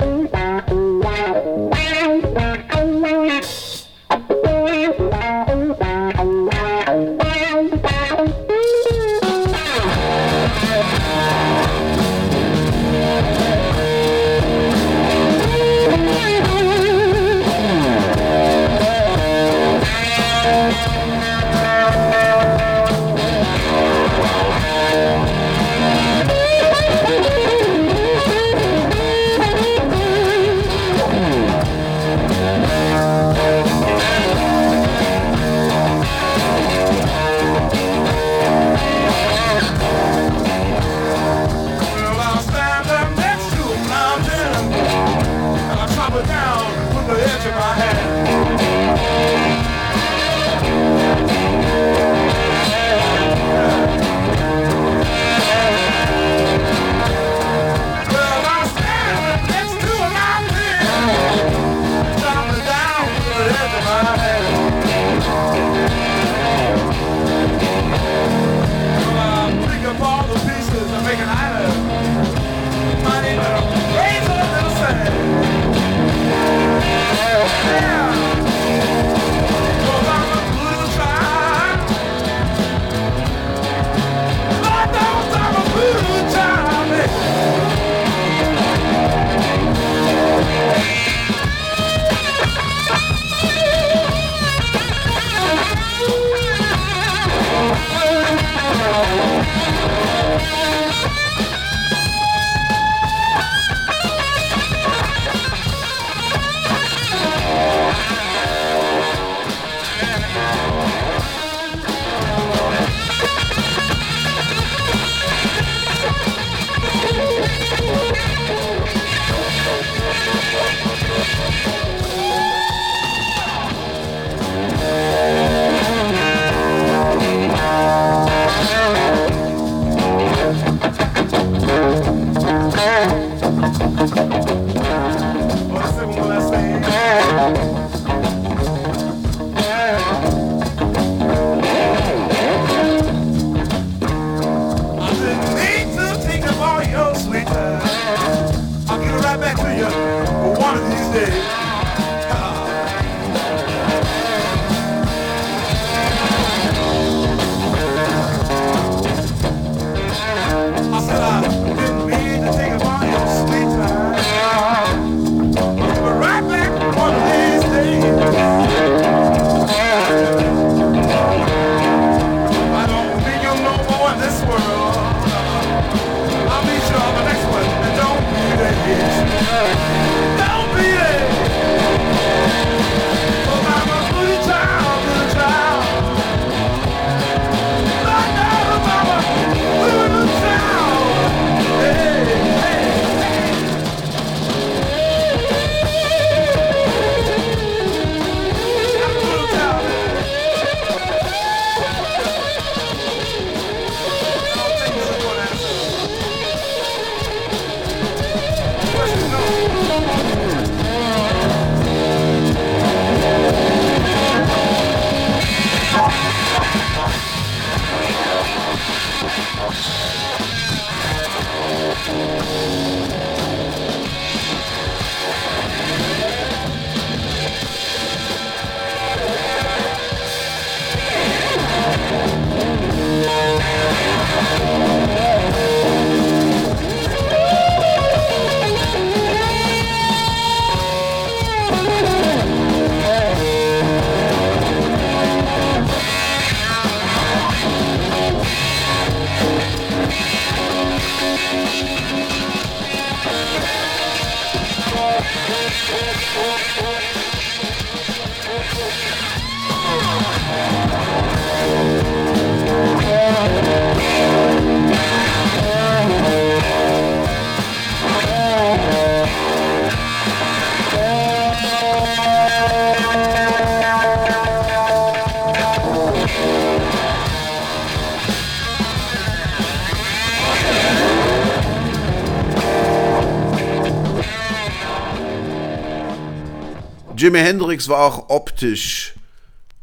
[287.31, 289.15] Jimi Hendrix war auch optisch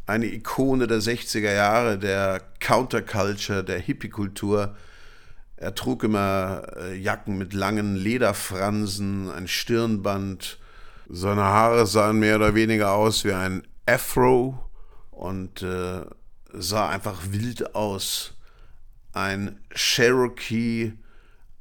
[0.06, 4.76] eine Ikone der 60er Jahre, der Counterculture, der Hippie-Kultur.
[5.56, 10.60] Er trug immer äh, Jacken mit langen Lederfransen, ein Stirnband.
[11.08, 14.60] Seine Haare sahen mehr oder weniger aus wie ein Afro
[15.12, 16.02] und äh,
[16.52, 18.34] sah einfach wild aus.
[19.14, 20.92] Ein Cherokee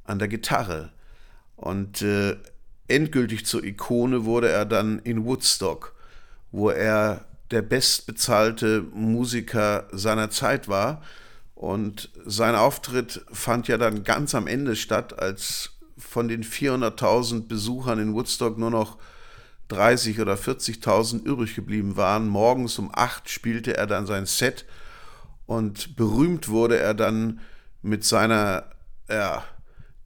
[0.03, 0.91] an der Gitarre.
[1.55, 2.35] Und äh,
[2.87, 5.93] endgültig zur Ikone wurde er dann in Woodstock,
[6.51, 11.01] wo er der bestbezahlte Musiker seiner Zeit war.
[11.55, 17.99] Und sein Auftritt fand ja dann ganz am Ende statt, als von den 400.000 Besuchern
[17.99, 18.97] in Woodstock nur noch
[19.69, 22.27] 30 oder 40.000 übrig geblieben waren.
[22.27, 24.65] Morgens um 8 spielte er dann sein Set
[25.45, 27.39] und berühmt wurde er dann
[27.81, 28.65] mit seiner
[29.09, 29.43] ja,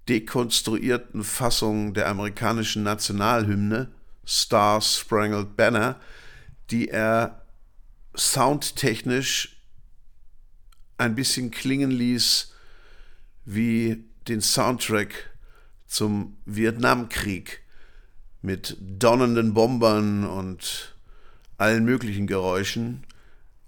[0.10, 3.92] dekonstruierten Fassung der amerikanischen Nationalhymne
[4.26, 6.00] Star Sprangled Banner,
[6.70, 7.46] die er
[8.16, 9.62] soundtechnisch
[10.98, 12.54] ein bisschen klingen ließ
[13.46, 15.32] wie den Soundtrack
[15.88, 17.62] zum Vietnamkrieg
[18.42, 20.96] mit donnernden Bombern und
[21.58, 23.06] allen möglichen Geräuschen.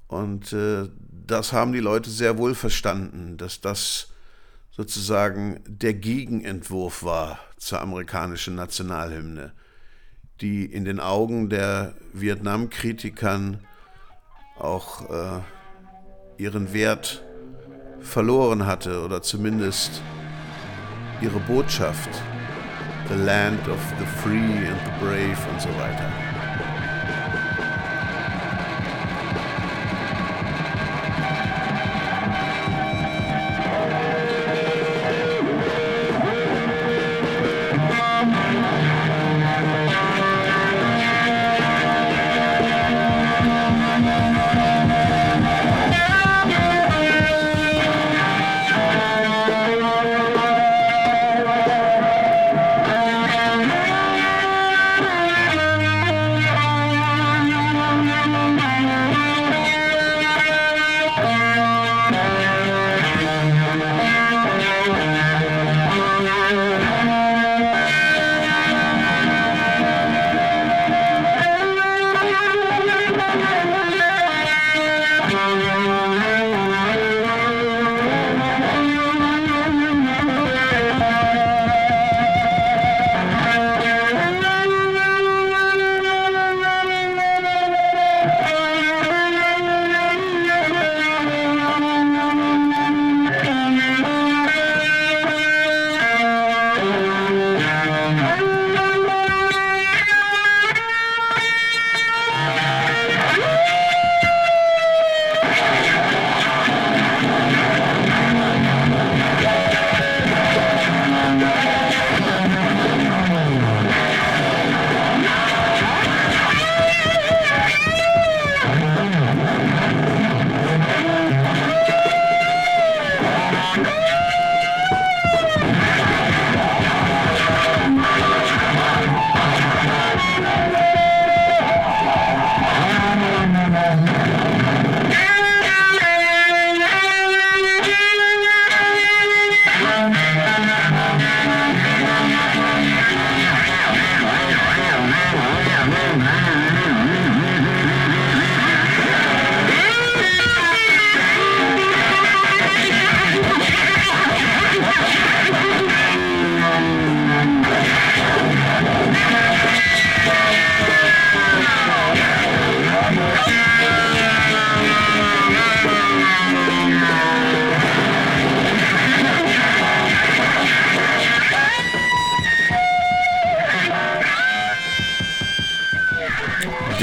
[0.08, 0.90] Und äh,
[1.28, 4.13] das haben die Leute sehr wohl verstanden, dass das
[4.76, 9.54] sozusagen der Gegenentwurf war zur amerikanischen Nationalhymne,
[10.42, 13.60] die in den Augen der Vietnamkritikern
[14.58, 15.42] auch äh,
[16.38, 17.24] ihren Wert
[18.02, 20.02] verloren hatte oder zumindest
[21.22, 22.10] ihre Botschaft.
[23.10, 26.33] The land of the free and the brave und so weiter.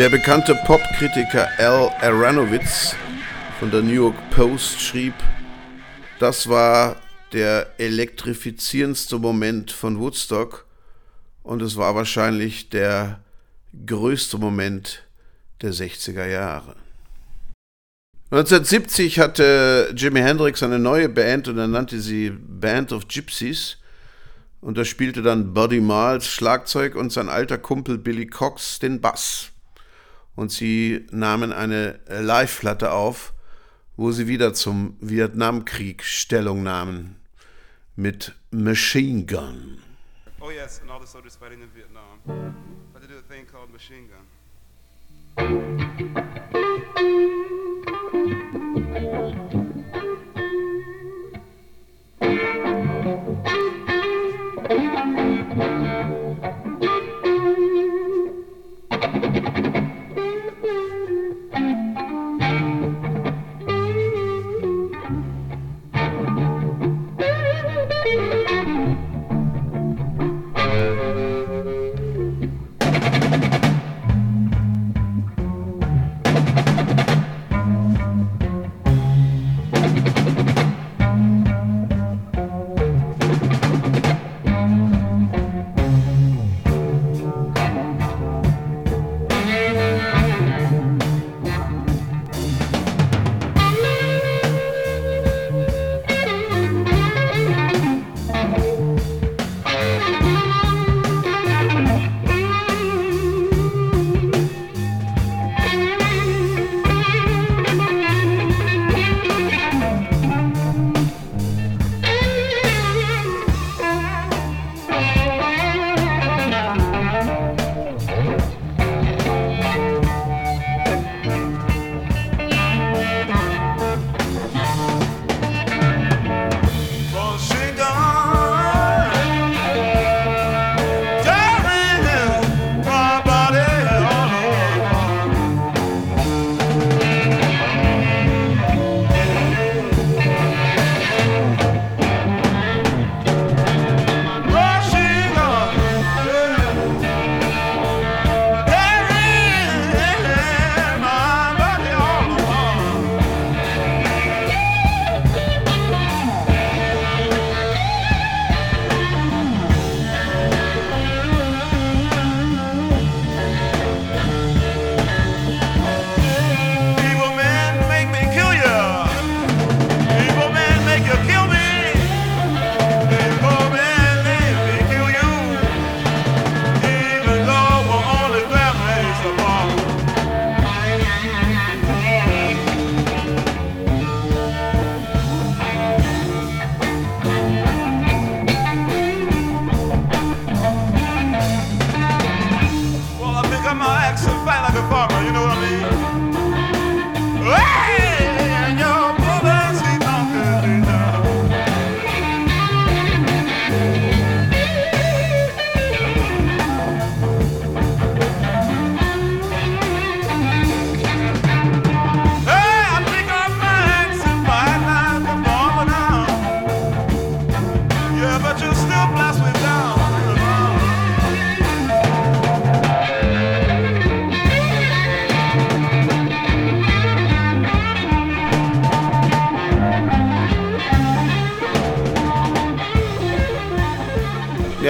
[0.00, 2.96] Der bekannte Popkritiker Al Aronowitz
[3.58, 5.12] von der New York Post schrieb,
[6.18, 6.96] das war
[7.34, 10.64] der elektrifizierendste Moment von Woodstock
[11.42, 13.20] und es war wahrscheinlich der
[13.84, 15.02] größte Moment
[15.60, 16.76] der 60er Jahre.
[18.30, 23.76] 1970 hatte Jimi Hendrix eine neue Band und er nannte sie Band of Gypsies.
[24.62, 29.49] Und da spielte dann Buddy Miles Schlagzeug und sein alter Kumpel Billy Cox den Bass
[30.36, 33.34] und sie nahmen eine Live-Platte auf,
[33.96, 37.16] wo sie wieder zum Vietnamkrieg Stellung nahmen
[37.96, 39.82] mit Machine Gun.
[40.40, 42.18] Oh yes, and all the soldiers fighting in Vietnam.
[42.92, 44.26] But they do a thing called machine gun.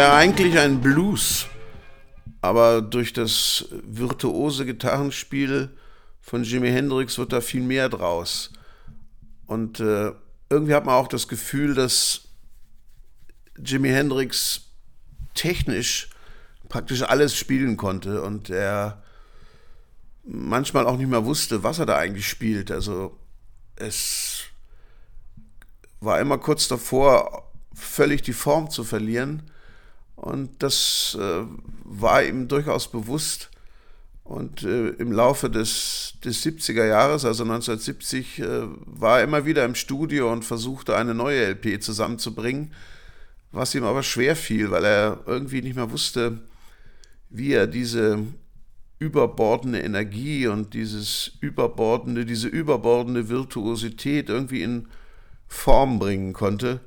[0.00, 1.46] Ja, eigentlich ein Blues,
[2.40, 5.76] aber durch das virtuose Gitarrenspiel
[6.22, 8.50] von Jimi Hendrix wird da viel mehr draus.
[9.44, 10.12] Und äh,
[10.48, 12.28] irgendwie hat man auch das Gefühl, dass
[13.62, 14.70] Jimi Hendrix
[15.34, 16.08] technisch
[16.70, 19.02] praktisch alles spielen konnte und er
[20.24, 22.70] manchmal auch nicht mehr wusste, was er da eigentlich spielt.
[22.70, 23.18] Also
[23.76, 24.44] es
[26.00, 29.42] war immer kurz davor, völlig die Form zu verlieren.
[30.20, 31.44] Und das äh,
[31.84, 33.50] war ihm durchaus bewusst.
[34.22, 38.44] Und äh, im Laufe des, des 70er Jahres, also 1970, äh,
[38.84, 42.72] war er immer wieder im Studio und versuchte eine neue LP zusammenzubringen,
[43.50, 46.38] was ihm aber schwer fiel, weil er irgendwie nicht mehr wusste,
[47.30, 48.18] wie er diese
[48.98, 54.86] überbordende Energie und dieses überbordende, diese überbordende Virtuosität irgendwie in
[55.48, 56.80] Form bringen konnte.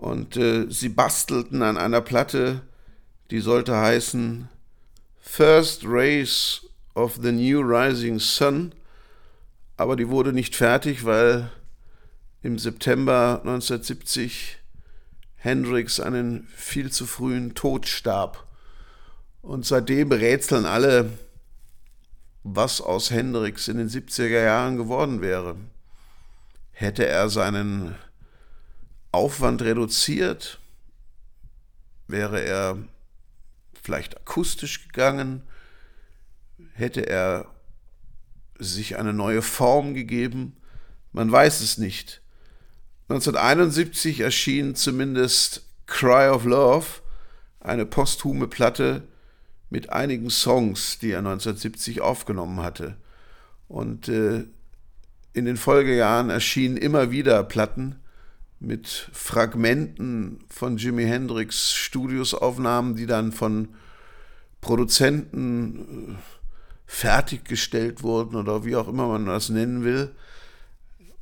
[0.00, 2.62] Und äh, sie bastelten an einer Platte,
[3.30, 4.48] die sollte heißen
[5.20, 6.62] First Rays
[6.94, 8.72] of the New Rising Sun,
[9.76, 11.52] aber die wurde nicht fertig, weil
[12.42, 14.56] im September 1970
[15.36, 18.46] Hendrix einen viel zu frühen Tod starb.
[19.42, 21.10] Und seitdem rätseln alle,
[22.42, 25.56] was aus Hendrix in den 70er Jahren geworden wäre.
[26.72, 27.96] Hätte er seinen
[29.12, 30.60] Aufwand reduziert,
[32.06, 32.78] wäre er
[33.82, 35.42] vielleicht akustisch gegangen,
[36.74, 37.46] hätte er
[38.58, 40.56] sich eine neue Form gegeben,
[41.12, 42.20] man weiß es nicht.
[43.08, 46.86] 1971 erschien zumindest Cry of Love,
[47.58, 49.02] eine posthume Platte
[49.70, 52.96] mit einigen Songs, die er 1970 aufgenommen hatte.
[53.68, 54.44] Und äh,
[55.32, 58.00] in den Folgejahren erschienen immer wieder Platten,
[58.60, 63.70] mit Fragmenten von Jimi Hendrix Studiosaufnahmen, die dann von
[64.60, 66.40] Produzenten äh,
[66.86, 70.14] fertiggestellt wurden oder wie auch immer man das nennen will,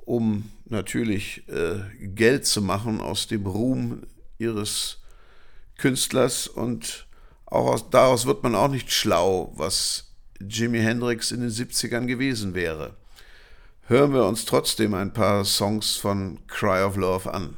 [0.04, 1.78] um natürlich äh,
[2.08, 4.02] Geld zu machen aus dem Ruhm
[4.38, 4.98] ihres
[5.76, 7.06] Künstlers und
[7.46, 10.10] auch aus, daraus wird man auch nicht schlau, was
[10.40, 12.96] Jimi Hendrix in den 70ern gewesen wäre
[13.88, 17.56] hören wir uns trotzdem ein paar Songs von Cry of Love an.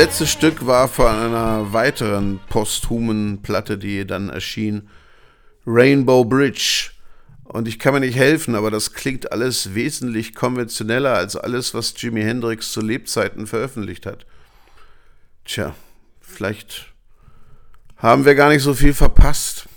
[0.00, 4.88] Letzte Stück war von einer weiteren posthumen Platte, die dann erschien,
[5.66, 6.92] Rainbow Bridge.
[7.44, 11.92] Und ich kann mir nicht helfen, aber das klingt alles wesentlich konventioneller als alles, was
[12.00, 14.24] Jimi Hendrix zu Lebzeiten veröffentlicht hat.
[15.44, 15.74] Tja,
[16.22, 16.94] vielleicht
[17.98, 19.68] haben wir gar nicht so viel verpasst.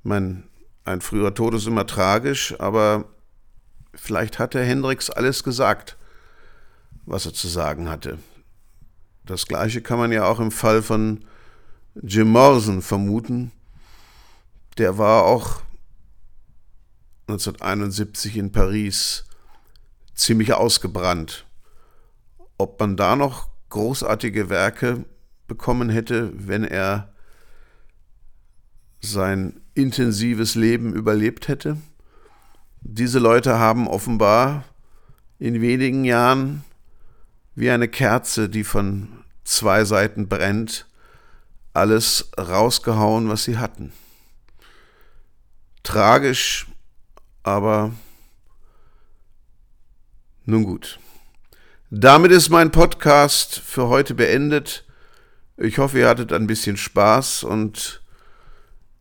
[0.00, 0.42] Ich meine,
[0.84, 3.06] ein früher Tod ist immer tragisch, aber
[3.94, 5.96] vielleicht hat der Hendrix alles gesagt,
[7.06, 8.18] was er zu sagen hatte.
[9.26, 11.24] Das gleiche kann man ja auch im Fall von
[12.02, 13.52] Jim Morrison vermuten.
[14.76, 15.62] Der war auch
[17.28, 19.24] 1971 in Paris
[20.14, 21.46] ziemlich ausgebrannt.
[22.58, 25.04] Ob man da noch großartige Werke
[25.46, 27.12] bekommen hätte, wenn er
[29.00, 31.78] sein intensives Leben überlebt hätte?
[32.82, 34.64] Diese Leute haben offenbar
[35.38, 36.64] in wenigen Jahren
[37.54, 39.08] wie eine Kerze, die von
[39.44, 40.86] zwei Seiten brennt,
[41.72, 43.92] alles rausgehauen, was sie hatten.
[45.82, 46.66] Tragisch,
[47.42, 47.92] aber
[50.44, 50.98] nun gut.
[51.90, 54.84] Damit ist mein Podcast für heute beendet.
[55.56, 58.02] Ich hoffe, ihr hattet ein bisschen Spaß und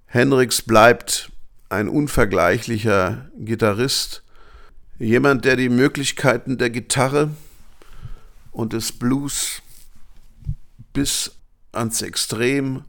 [0.06, 1.32] Hendrix bleibt
[1.70, 4.24] ein unvergleichlicher Gitarrist.
[5.00, 7.32] Jemand, der die Möglichkeiten der Gitarre
[8.52, 9.64] und des Blues
[10.94, 11.40] bis
[11.72, 12.86] ans Extrem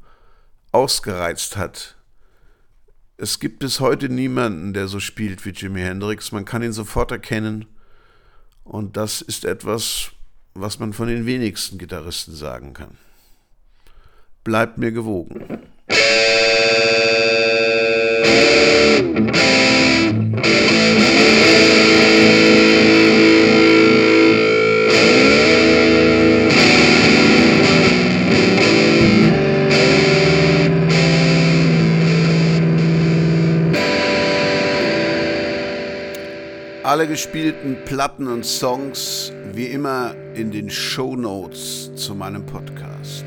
[0.72, 1.96] ausgereizt hat.
[3.16, 6.32] Es gibt bis heute niemanden, der so spielt wie Jimi Hendrix.
[6.32, 7.66] Man kann ihn sofort erkennen.
[8.64, 10.10] Und das ist etwas,
[10.54, 12.96] was man von den wenigsten Gitarristen sagen kann.
[14.42, 15.60] Bleibt mir gewogen.
[36.84, 43.24] Alle gespielten Platten und Songs wie immer in den Show Notes zu meinem Podcast.